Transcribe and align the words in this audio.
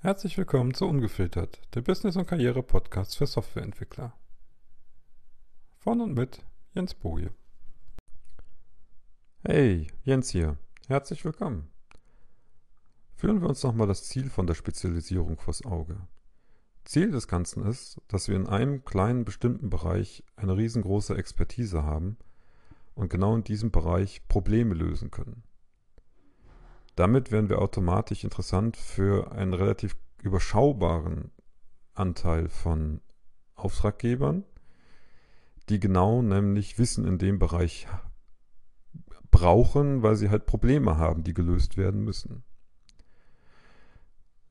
Herzlich 0.00 0.38
willkommen 0.38 0.74
zu 0.74 0.86
Ungefiltert, 0.86 1.60
der 1.74 1.80
Business- 1.80 2.14
und 2.14 2.28
Karriere-Podcast 2.28 3.16
für 3.16 3.26
Softwareentwickler. 3.26 4.16
Von 5.76 6.00
und 6.00 6.14
mit 6.14 6.44
Jens 6.72 6.94
Boje. 6.94 7.32
Hey, 9.42 9.88
Jens 10.04 10.30
hier. 10.30 10.56
Herzlich 10.86 11.24
willkommen. 11.24 11.68
Führen 13.16 13.40
wir 13.40 13.48
uns 13.48 13.64
nochmal 13.64 13.88
das 13.88 14.04
Ziel 14.04 14.30
von 14.30 14.46
der 14.46 14.54
Spezialisierung 14.54 15.36
vors 15.36 15.64
Auge. 15.64 16.06
Ziel 16.84 17.10
des 17.10 17.26
Ganzen 17.26 17.66
ist, 17.66 18.00
dass 18.06 18.28
wir 18.28 18.36
in 18.36 18.46
einem 18.46 18.84
kleinen 18.84 19.24
bestimmten 19.24 19.68
Bereich 19.68 20.22
eine 20.36 20.56
riesengroße 20.56 21.16
Expertise 21.16 21.82
haben 21.82 22.18
und 22.94 23.10
genau 23.10 23.34
in 23.34 23.42
diesem 23.42 23.72
Bereich 23.72 24.28
Probleme 24.28 24.74
lösen 24.74 25.10
können. 25.10 25.42
Damit 26.98 27.30
werden 27.30 27.48
wir 27.48 27.62
automatisch 27.62 28.24
interessant 28.24 28.76
für 28.76 29.30
einen 29.30 29.54
relativ 29.54 29.96
überschaubaren 30.20 31.30
Anteil 31.94 32.48
von 32.48 33.00
Auftraggebern, 33.54 34.42
die 35.68 35.78
genau 35.78 36.22
nämlich 36.22 36.76
Wissen 36.76 37.06
in 37.06 37.18
dem 37.18 37.38
Bereich 37.38 37.86
brauchen, 39.30 40.02
weil 40.02 40.16
sie 40.16 40.28
halt 40.28 40.46
Probleme 40.46 40.96
haben, 40.96 41.22
die 41.22 41.34
gelöst 41.34 41.76
werden 41.76 42.02
müssen. 42.02 42.42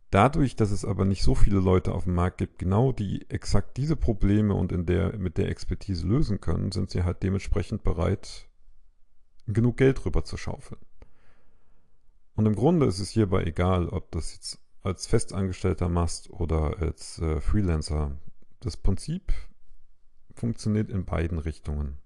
Dadurch, 0.10 0.56
dass 0.56 0.72
es 0.72 0.86
aber 0.86 1.04
nicht 1.04 1.24
so 1.24 1.36
viele 1.36 1.60
Leute 1.60 1.92
auf 1.92 2.06
dem 2.06 2.16
Markt 2.16 2.38
gibt, 2.38 2.60
genau 2.60 2.94
die 2.94 3.30
exakt 3.30 3.76
diese 3.76 3.98
Probleme 3.98 4.54
und 4.54 4.72
in 4.72 4.86
der, 4.86 5.18
mit 5.18 5.38
der 5.38 5.50
Expertise 5.50 6.08
lösen 6.08 6.40
können, 6.40 6.72
sind 6.72 6.92
sie 6.92 7.04
halt 7.04 7.24
dementsprechend 7.24 7.84
bereit, 7.84 8.48
genug 9.48 9.76
Geld 9.76 10.06
rüber 10.06 10.24
zu 10.24 10.38
schaufeln. 10.38 10.80
Und 12.38 12.46
im 12.46 12.56
Grunde 12.56 12.86
ist 12.86 13.00
es 13.00 13.10
hierbei 13.10 13.46
egal, 13.46 13.90
ob 13.90 14.12
das 14.12 14.32
jetzt 14.36 14.62
als 14.84 15.08
Festangestellter 15.08 15.90
machst 15.90 16.30
oder 16.30 16.78
als 16.78 17.18
äh, 17.18 17.42
Freelancer. 17.42 18.16
Das 18.60 18.78
Prinzip 18.78 19.34
funktioniert 20.36 20.92
in 20.92 21.04
beiden 21.04 21.40
Richtungen. 21.40 21.98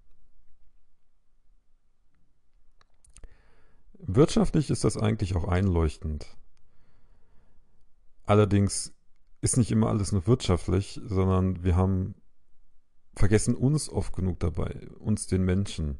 Wirtschaftlich 4.00 4.70
ist 4.70 4.86
das 4.86 4.96
eigentlich 4.96 5.36
auch 5.36 5.50
einleuchtend. 5.50 6.38
Allerdings 8.24 8.94
ist 9.42 9.58
nicht 9.58 9.72
immer 9.72 9.90
alles 9.90 10.14
nur 10.14 10.28
wirtschaftlich, 10.28 11.02
sondern 11.04 11.66
wir 11.66 11.76
haben 11.76 12.16
vergessen 13.16 13.54
uns 13.54 13.90
oft 13.90 14.16
genug 14.16 14.40
dabei, 14.40 14.88
uns 14.98 15.28
den 15.28 15.44
Menschen. 15.44 16.00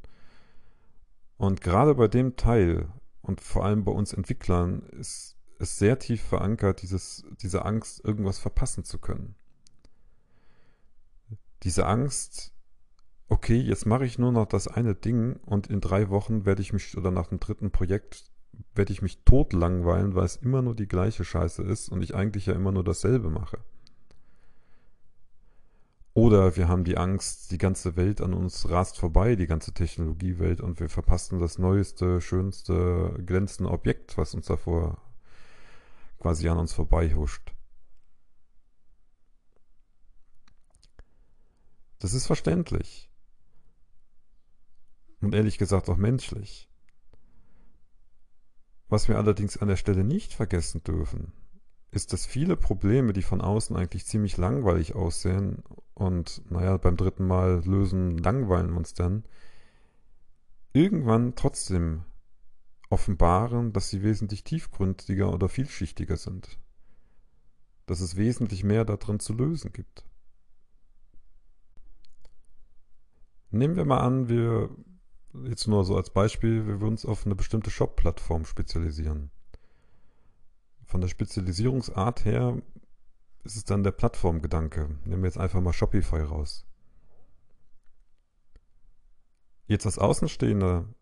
Und 1.36 1.60
gerade 1.60 1.96
bei 1.96 2.08
dem 2.08 2.38
Teil, 2.38 2.88
und 3.32 3.40
vor 3.40 3.64
allem 3.64 3.86
bei 3.86 3.94
uns 3.94 4.12
Entwicklern 4.12 4.84
ist 5.00 5.38
es 5.58 5.78
sehr 5.78 6.00
tief 6.00 6.22
verankert, 6.22 6.82
dieses, 6.82 7.24
diese 7.42 7.64
Angst, 7.64 8.04
irgendwas 8.04 8.40
verpassen 8.40 8.84
zu 8.84 9.00
können. 9.00 9.36
Diese 11.64 11.86
Angst, 11.86 12.54
okay, 13.30 13.56
jetzt 13.56 13.86
mache 13.86 14.06
ich 14.06 14.20
nur 14.20 14.34
noch 14.34 14.48
das 14.48 14.68
eine 14.68 14.96
Ding 14.96 15.38
und 15.46 15.68
in 15.68 15.80
drei 15.80 16.10
Wochen 16.10 16.46
werde 16.46 16.62
ich 16.62 16.74
mich, 16.74 16.98
oder 16.98 17.10
nach 17.10 17.28
dem 17.28 17.40
dritten 17.40 17.72
Projekt, 17.72 18.30
werde 18.76 18.92
ich 18.92 19.02
mich 19.02 19.24
tot 19.24 19.54
langweilen, 19.54 20.14
weil 20.14 20.26
es 20.26 20.36
immer 20.36 20.62
nur 20.62 20.76
die 20.76 20.90
gleiche 20.90 21.24
Scheiße 21.24 21.64
ist 21.64 21.88
und 21.88 22.02
ich 22.02 22.14
eigentlich 22.14 22.48
ja 22.48 22.54
immer 22.54 22.74
nur 22.74 22.84
dasselbe 22.84 23.30
mache. 23.30 23.60
Oder 26.14 26.58
wir 26.58 26.68
haben 26.68 26.84
die 26.84 26.98
Angst, 26.98 27.52
die 27.52 27.58
ganze 27.58 27.96
Welt 27.96 28.20
an 28.20 28.34
uns 28.34 28.70
rast 28.70 28.98
vorbei, 28.98 29.36
die 29.38 29.48
ganze 29.48 29.74
Technologiewelt, 29.74 30.60
und 30.60 30.80
wir 30.80 30.90
verpassen 30.90 31.40
das 31.40 31.58
neueste, 31.58 32.20
schönste, 32.20 33.18
glänzende 33.26 33.72
Objekt, 33.72 34.18
was 34.18 34.34
uns 34.34 34.48
davor 34.48 35.02
quasi 36.20 36.50
an 36.50 36.58
uns 36.58 36.74
vorbei 36.74 37.14
huscht. 37.16 37.54
Das 42.00 42.14
ist 42.14 42.28
verständlich. 42.28 43.10
Und 45.22 45.34
ehrlich 45.34 45.58
gesagt 45.58 45.88
auch 45.88 45.98
menschlich. 45.98 46.68
Was 48.90 49.08
wir 49.08 49.18
allerdings 49.18 49.56
an 49.56 49.70
der 49.70 49.78
Stelle 49.78 50.04
nicht 50.04 50.34
vergessen 50.34 50.84
dürfen, 50.84 51.32
ist, 51.92 52.14
dass 52.14 52.26
viele 52.26 52.56
Probleme, 52.56 53.14
die 53.14 53.22
von 53.22 53.42
außen 53.42 53.76
eigentlich 53.76 54.06
ziemlich 54.06 54.38
langweilig 54.38 54.96
aussehen 54.96 55.62
und 55.94 56.42
naja, 56.50 56.78
beim 56.78 56.96
dritten 56.96 57.28
Mal 57.28 57.62
lösen, 57.66 58.18
langweilen 58.18 58.74
uns 58.74 58.94
dann, 58.94 59.26
irgendwann 60.74 61.36
trotzdem 61.36 62.06
offenbaren, 62.90 63.74
dass 63.74 63.90
sie 63.90 64.04
wesentlich 64.04 64.44
tiefgründiger 64.44 65.34
oder 65.34 65.50
vielschichtiger 65.50 66.18
sind. 66.18 66.60
Dass 67.86 68.00
es 68.00 68.16
wesentlich 68.16 68.64
mehr 68.64 68.86
darin 68.86 69.20
zu 69.20 69.34
lösen 69.34 69.74
gibt. 69.74 70.06
Nehmen 73.50 73.76
wir 73.76 73.84
mal 73.84 74.00
an, 74.00 74.30
wir, 74.30 74.70
jetzt 75.44 75.68
nur 75.68 75.84
so 75.84 75.98
als 75.98 76.10
Beispiel, 76.10 76.68
wir 76.68 76.80
würden 76.80 76.94
uns 76.94 77.06
auf 77.06 77.26
eine 77.26 77.36
bestimmte 77.36 77.70
Shop-Plattform 77.70 78.46
spezialisieren. 78.46 79.30
Von 80.92 81.00
der 81.00 81.08
Spezialisierungsart 81.08 82.26
her 82.26 82.62
ist 83.46 83.56
es 83.56 83.64
dann 83.64 83.82
der 83.82 83.94
Plattformgedanke. 83.94 84.90
Nehmen 85.06 85.24
wir 85.24 85.30
jetzt 85.30 85.38
einfach 85.38 85.62
mal 85.62 85.72
Shopify 85.72 86.20
raus. 86.20 86.66
Jetzt 89.68 89.86
als 89.86 89.98
Außenstehender 89.98 90.94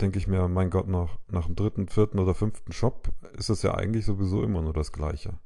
denke 0.00 0.16
ich 0.16 0.28
mir, 0.28 0.48
mein 0.48 0.70
Gott, 0.70 0.88
noch 0.88 1.18
nach 1.28 1.44
dem 1.44 1.56
dritten, 1.56 1.88
vierten 1.88 2.20
oder 2.20 2.32
fünften 2.32 2.72
Shop 2.72 3.12
ist 3.36 3.50
es 3.50 3.60
ja 3.60 3.74
eigentlich 3.74 4.06
sowieso 4.06 4.42
immer 4.42 4.62
nur 4.62 4.72
das 4.72 4.92
Gleiche. 4.92 5.38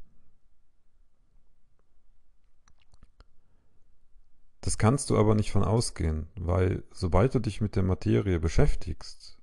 Das 4.60 4.78
kannst 4.78 5.10
du 5.10 5.18
aber 5.18 5.34
nicht 5.34 5.50
von 5.50 5.64
ausgehen, 5.64 6.28
weil 6.36 6.84
sobald 6.92 7.34
du 7.34 7.40
dich 7.40 7.60
mit 7.60 7.74
der 7.74 7.82
Materie 7.82 8.38
beschäftigst, 8.38 9.37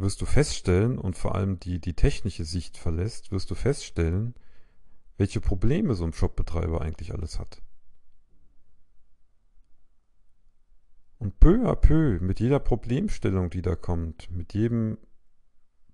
wirst 0.00 0.20
du 0.20 0.26
feststellen 0.26 0.98
und 0.98 1.16
vor 1.16 1.34
allem 1.34 1.58
die, 1.58 1.80
die 1.80 1.94
technische 1.94 2.44
Sicht 2.44 2.76
verlässt, 2.76 3.32
wirst 3.32 3.50
du 3.50 3.54
feststellen, 3.54 4.34
welche 5.16 5.40
Probleme 5.40 5.94
so 5.94 6.04
ein 6.04 6.12
Shopbetreiber 6.12 6.80
eigentlich 6.80 7.12
alles 7.12 7.38
hat. 7.38 7.62
Und 11.18 11.40
peu 11.40 11.68
à 11.68 11.74
peu, 11.74 12.20
mit 12.20 12.38
jeder 12.38 12.60
Problemstellung, 12.60 13.50
die 13.50 13.62
da 13.62 13.74
kommt, 13.74 14.30
mit 14.30 14.54
jedem 14.54 14.98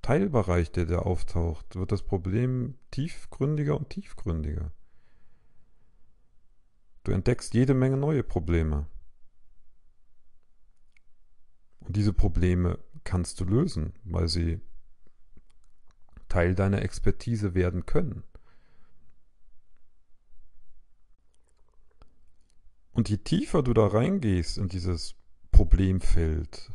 Teilbereich, 0.02 0.70
der 0.70 0.84
da 0.84 0.98
auftaucht, 0.98 1.76
wird 1.76 1.90
das 1.90 2.02
Problem 2.02 2.76
tiefgründiger 2.90 3.74
und 3.74 3.88
tiefgründiger. 3.88 4.70
Du 7.04 7.12
entdeckst 7.12 7.54
jede 7.54 7.72
Menge 7.72 7.96
neue 7.96 8.22
Probleme. 8.22 8.86
Und 11.80 11.96
diese 11.96 12.12
Probleme 12.12 12.78
kannst 13.04 13.40
du 13.40 13.44
lösen, 13.44 13.92
weil 14.04 14.28
sie 14.28 14.60
Teil 16.28 16.54
deiner 16.54 16.82
Expertise 16.82 17.54
werden 17.54 17.86
können. 17.86 18.24
Und 22.92 23.08
je 23.08 23.18
tiefer 23.18 23.62
du 23.62 23.74
da 23.74 23.86
reingehst 23.86 24.56
in 24.56 24.68
dieses 24.68 25.16
Problemfeld, 25.50 26.72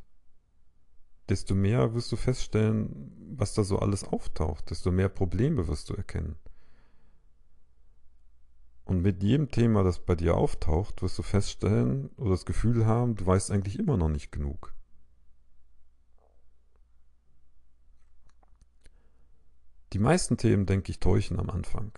desto 1.29 1.55
mehr 1.55 1.93
wirst 1.93 2.11
du 2.11 2.15
feststellen, 2.15 3.11
was 3.35 3.53
da 3.53 3.63
so 3.63 3.79
alles 3.79 4.03
auftaucht, 4.03 4.69
desto 4.69 4.91
mehr 4.91 5.09
Probleme 5.09 5.67
wirst 5.67 5.89
du 5.89 5.93
erkennen. 5.93 6.35
Und 8.83 9.01
mit 9.01 9.21
jedem 9.21 9.51
Thema, 9.51 9.83
das 9.83 9.99
bei 9.99 10.15
dir 10.15 10.35
auftaucht, 10.35 11.01
wirst 11.01 11.17
du 11.19 11.21
feststellen 11.21 12.09
oder 12.17 12.31
das 12.31 12.45
Gefühl 12.45 12.85
haben, 12.85 13.15
du 13.15 13.25
weißt 13.25 13.51
eigentlich 13.51 13.77
immer 13.77 13.97
noch 13.97 14.09
nicht 14.09 14.31
genug. 14.31 14.73
Die 19.93 19.99
meisten 19.99 20.37
Themen, 20.37 20.65
denke 20.65 20.91
ich, 20.91 20.99
täuschen 20.99 21.39
am 21.39 21.49
Anfang. 21.49 21.91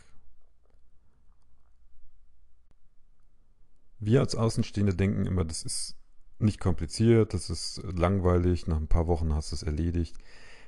Wir 3.99 4.21
als 4.21 4.35
Außenstehende 4.35 4.95
denken 4.95 5.25
immer, 5.25 5.45
das 5.45 5.63
ist 5.63 5.95
nicht 6.39 6.59
kompliziert, 6.59 7.33
das 7.33 7.49
ist 7.49 7.81
langweilig, 7.83 8.65
nach 8.65 8.77
ein 8.77 8.87
paar 8.87 9.07
Wochen 9.07 9.33
hast 9.35 9.51
du 9.51 9.55
es 9.55 9.63
erledigt. 9.63 10.17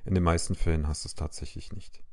In 0.06 0.14
den 0.14 0.24
meisten 0.24 0.56
Fällen 0.56 0.88
hast 0.88 1.06
du 1.06 1.08
es 1.08 1.16
tatsächlich 1.16 1.72
nicht. 1.72 2.04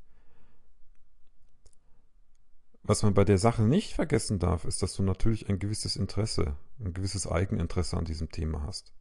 Was 2.83 3.03
man 3.03 3.13
bei 3.13 3.25
der 3.25 3.37
Sache 3.37 3.63
nicht 3.63 3.93
vergessen 3.93 4.39
darf, 4.39 4.65
ist, 4.65 4.83
dass 4.83 4.95
du 4.95 5.03
natürlich 5.03 5.49
ein 5.49 5.59
gewisses 5.59 5.97
Interesse, 5.97 6.57
ein 6.79 6.95
gewisses 6.95 7.27
Eigeninteresse 7.27 7.97
an 7.97 8.05
diesem 8.05 8.31
Thema 8.31 8.63
hast. 8.63 8.95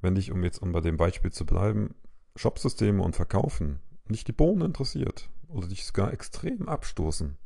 Wenn 0.00 0.14
dich, 0.14 0.32
um 0.32 0.42
jetzt 0.42 0.60
um 0.60 0.72
bei 0.72 0.80
dem 0.80 0.96
Beispiel 0.96 1.32
zu 1.32 1.46
bleiben, 1.46 1.94
Shopsysteme 2.34 3.02
und 3.02 3.14
Verkaufen 3.14 3.80
nicht 4.10 4.28
die 4.28 4.32
Bohnen 4.32 4.62
interessiert 4.62 5.30
oder 5.48 5.68
dich 5.68 5.84
sogar 5.84 6.12
extrem 6.12 6.68
abstoßen, 6.68 7.36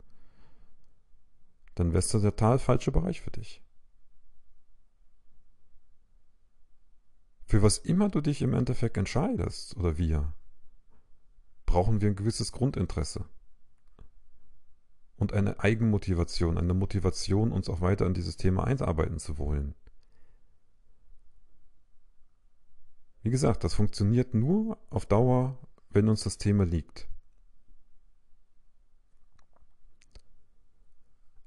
dann 1.74 1.88
wäre 1.88 1.98
es 1.98 2.08
der 2.08 2.20
total 2.20 2.58
falsche 2.58 2.92
Bereich 2.92 3.20
für 3.20 3.30
dich. 3.30 3.62
Für 7.44 7.62
was 7.62 7.78
immer 7.78 8.08
du 8.08 8.20
dich 8.20 8.42
im 8.42 8.54
Endeffekt 8.54 8.96
entscheidest 8.96 9.76
oder 9.76 9.98
wir, 9.98 10.32
brauchen 11.66 12.00
wir 12.00 12.08
ein 12.08 12.16
gewisses 12.16 12.52
Grundinteresse 12.52 13.26
und 15.16 15.32
eine 15.32 15.60
Eigenmotivation, 15.60 16.58
eine 16.58 16.74
Motivation, 16.74 17.52
uns 17.52 17.68
auch 17.68 17.80
weiter 17.80 18.06
in 18.06 18.14
dieses 18.14 18.36
Thema 18.36 18.64
einarbeiten 18.64 19.18
zu 19.18 19.38
wollen. 19.38 19.74
Wie 23.22 23.30
gesagt, 23.30 23.62
das 23.62 23.74
funktioniert 23.74 24.34
nur 24.34 24.78
auf 24.90 25.06
Dauer, 25.06 25.58
wenn 25.94 26.08
uns 26.08 26.22
das 26.24 26.38
Thema 26.38 26.64
liegt. 26.64 27.08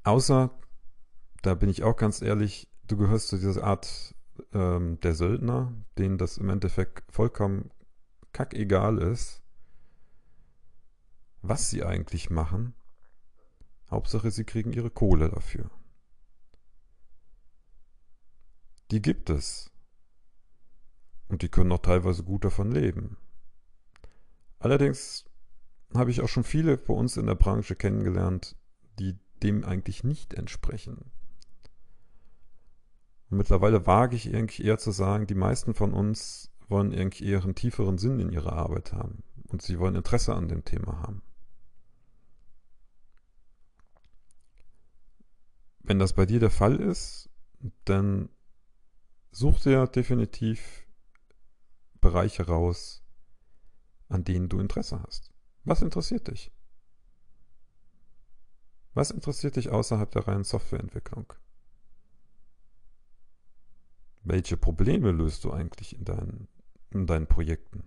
Außer, 0.04 0.58
da 1.42 1.56
bin 1.56 1.70
ich 1.70 1.84
auch 1.84 1.96
ganz 1.96 2.22
ehrlich, 2.22 2.70
du 2.88 2.98
gehörst 2.98 3.30
zu 3.30 3.38
dieser 3.38 3.64
Art 3.64 4.14
ähm, 4.54 5.00
der 5.02 5.16
Söldner, 5.16 5.74
denen 5.98 6.18
das 6.18 6.38
im 6.38 6.50
Endeffekt 6.50 7.12
vollkommen 7.12 7.72
kackegal 8.32 9.00
ist, 9.00 9.42
was 11.42 11.70
sie 11.70 11.84
eigentlich 11.84 12.30
machen. 12.30 12.76
Hauptsache, 13.90 14.30
sie 14.32 14.44
kriegen 14.44 14.74
ihre 14.74 14.90
Kohle 14.90 15.30
dafür. 15.30 15.70
Die 18.92 19.02
gibt 19.02 19.30
es. 19.30 19.72
Und 21.28 21.42
die 21.42 21.50
können 21.50 21.72
auch 21.72 21.80
teilweise 21.80 22.24
gut 22.24 22.46
davon 22.46 22.72
leben. 22.72 23.18
Allerdings 24.60 25.26
habe 25.94 26.12
ich 26.12 26.22
auch 26.22 26.30
schon 26.30 26.44
viele 26.44 26.78
bei 26.78 26.94
uns 26.94 27.18
in 27.18 27.28
der 27.28 27.36
Branche 27.36 27.76
kennengelernt, 27.76 28.56
die 29.00 29.18
dem 29.44 29.64
eigentlich 29.64 30.04
nicht 30.04 30.34
entsprechen. 30.34 31.12
Und 33.30 33.38
mittlerweile 33.38 33.86
wage 33.86 34.16
ich 34.16 34.28
irgendwie 34.28 34.64
eher 34.64 34.78
zu 34.78 34.92
sagen, 34.92 35.28
die 35.28 35.36
meisten 35.36 35.74
von 35.74 35.94
uns 35.94 36.52
wollen 36.68 36.92
irgendwie 36.92 37.26
eher 37.26 37.44
einen 37.44 37.56
tieferen 37.56 37.98
Sinn 37.98 38.20
in 38.20 38.32
ihrer 38.32 38.54
Arbeit 38.54 38.94
haben 38.94 39.24
und 39.48 39.62
sie 39.62 39.80
wollen 39.80 39.96
Interesse 39.96 40.34
an 40.34 40.48
dem 40.48 40.64
Thema 40.64 41.00
haben. 41.00 41.22
Wenn 45.80 46.00
das 46.00 46.14
bei 46.14 46.26
dir 46.26 46.40
der 46.40 46.50
Fall 46.50 46.78
ist, 46.78 47.30
dann 47.84 48.30
such 49.32 49.60
dir 49.62 49.86
definitiv 49.86 50.88
Bereiche 52.02 52.48
raus, 52.48 53.05
an 54.10 54.24
denen 54.24 54.50
du 54.50 54.60
Interesse 54.60 55.02
hast. 55.02 55.32
Was 55.64 55.82
interessiert 55.82 56.28
dich? 56.28 56.52
Was 58.94 59.12
interessiert 59.12 59.58
dich 59.58 59.70
außerhalb 59.70 60.10
der 60.12 60.28
reinen 60.28 60.44
Softwareentwicklung? 60.44 61.34
Welche 64.24 64.58
Probleme 64.58 65.12
löst 65.12 65.44
du 65.44 65.52
eigentlich 65.52 65.98
in 65.98 66.06
deinen, 66.06 66.48
in 66.92 67.06
deinen 67.06 67.28
Projekten? 67.28 67.84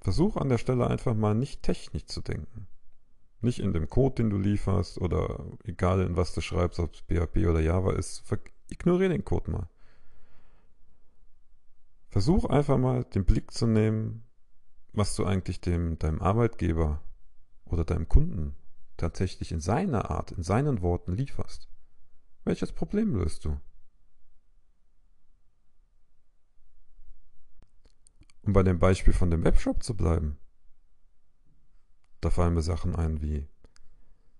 Versuch 0.00 0.36
an 0.36 0.48
der 0.48 0.58
Stelle 0.58 0.86
einfach 0.86 1.14
mal 1.14 1.34
nicht 1.34 1.62
technisch 1.62 2.06
zu 2.06 2.22
denken. 2.22 2.66
Nicht 3.42 3.58
in 3.58 3.72
dem 3.72 3.88
Code, 3.88 4.16
den 4.16 4.30
du 4.30 4.38
lieferst 4.38 4.98
oder 4.98 5.46
egal 5.64 6.02
in 6.02 6.16
was 6.16 6.34
du 6.34 6.40
schreibst, 6.40 6.78
ob 6.78 6.94
es 6.94 7.00
PHP 7.00 7.46
oder 7.46 7.60
Java 7.60 7.92
ist, 7.92 8.22
ignoriere 8.68 9.10
den 9.10 9.24
Code 9.24 9.50
mal. 9.50 9.68
Versuch 12.10 12.44
einfach 12.44 12.76
mal 12.76 13.04
den 13.04 13.24
Blick 13.24 13.52
zu 13.52 13.68
nehmen, 13.68 14.24
was 14.92 15.14
du 15.14 15.24
eigentlich 15.24 15.60
dem, 15.60 15.96
deinem 15.98 16.20
Arbeitgeber 16.20 17.00
oder 17.64 17.84
deinem 17.84 18.08
Kunden 18.08 18.56
tatsächlich 18.96 19.52
in 19.52 19.60
seiner 19.60 20.10
Art, 20.10 20.32
in 20.32 20.42
seinen 20.42 20.82
Worten 20.82 21.12
lieferst. 21.12 21.68
Welches 22.44 22.72
Problem 22.72 23.14
löst 23.14 23.44
du? 23.44 23.60
Um 28.42 28.52
bei 28.54 28.64
dem 28.64 28.80
Beispiel 28.80 29.12
von 29.12 29.30
dem 29.30 29.44
Webshop 29.44 29.82
zu 29.84 29.96
bleiben. 29.96 30.36
Da 32.20 32.30
fallen 32.30 32.54
mir 32.54 32.62
Sachen 32.62 32.96
ein 32.96 33.22
wie 33.22 33.46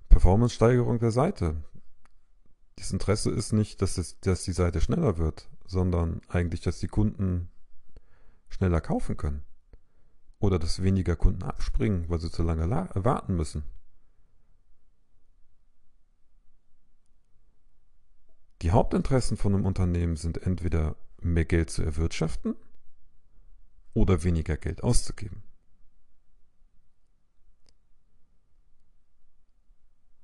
Performance-Steigerung 0.09 0.99
der 0.99 1.13
Seite. 1.13 1.63
Das 2.77 2.91
Interesse 2.91 3.31
ist 3.31 3.53
nicht, 3.53 3.81
dass, 3.81 3.97
es, 3.97 4.19
dass 4.21 4.43
die 4.43 4.53
Seite 4.53 4.81
schneller 4.81 5.19
wird, 5.19 5.49
sondern 5.67 6.21
eigentlich, 6.29 6.63
dass 6.63 6.81
die 6.81 6.89
Kunden 6.89 7.49
schneller 8.51 8.81
kaufen 8.81 9.17
können. 9.17 9.45
Oder 10.39 10.59
dass 10.59 10.83
weniger 10.83 11.17
Kunden 11.17 11.43
abspringen, 11.43 12.09
weil 12.09 12.21
sie 12.21 12.31
zu 12.31 12.43
lange 12.43 12.69
warten 12.71 13.37
müssen. 13.37 13.65
Die 18.63 18.73
Hauptinteressen 18.73 19.39
von 19.39 19.55
einem 19.55 19.65
Unternehmen 19.65 20.17
sind 20.17 20.43
entweder 20.43 20.97
mehr 21.23 21.47
Geld 21.47 21.71
zu 21.71 21.83
erwirtschaften 21.83 22.57
oder 23.95 24.23
weniger 24.23 24.57
Geld 24.57 24.83
auszugeben. 24.83 25.43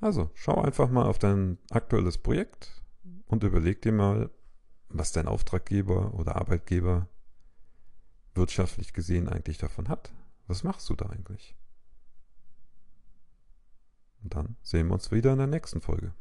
Also, 0.00 0.30
schau 0.34 0.60
einfach 0.60 0.90
mal 0.90 1.06
auf 1.06 1.18
dein 1.18 1.58
aktuelles 1.70 2.18
Projekt 2.18 2.82
und 3.26 3.42
überleg 3.42 3.80
dir 3.82 3.92
mal, 3.92 4.30
was 4.88 5.12
dein 5.12 5.26
Auftraggeber 5.26 6.14
oder 6.14 6.36
Arbeitgeber 6.36 7.08
wirtschaftlich 8.36 8.92
gesehen 8.92 9.28
eigentlich 9.28 9.58
davon 9.58 9.88
hat. 9.88 10.12
Was 10.46 10.62
machst 10.62 10.88
du 10.88 10.94
da 10.94 11.06
eigentlich? 11.06 11.56
Und 14.22 14.34
dann 14.34 14.56
sehen 14.62 14.88
wir 14.88 14.94
uns 14.94 15.10
wieder 15.10 15.32
in 15.32 15.38
der 15.38 15.46
nächsten 15.46 15.80
Folge. 15.80 16.12